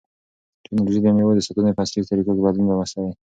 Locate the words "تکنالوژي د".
0.63-1.07